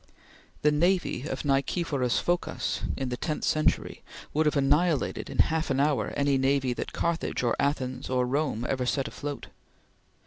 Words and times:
The 0.63 0.71
navy 0.71 1.27
of 1.27 1.45
Nicephoras 1.45 2.17
Phocas 2.17 2.81
in 2.97 3.09
the 3.09 3.17
tenth 3.17 3.43
century 3.43 4.01
would 4.33 4.47
have 4.47 4.57
annihilated 4.57 5.29
in 5.29 5.37
half 5.37 5.69
an 5.69 5.79
hour 5.79 6.07
any 6.17 6.39
navy 6.39 6.73
that 6.73 6.91
Carthage 6.91 7.43
or 7.43 7.55
Athens 7.59 8.09
or 8.09 8.25
Rome 8.25 8.65
ever 8.67 8.87
set 8.87 9.07
afloat. 9.07 9.49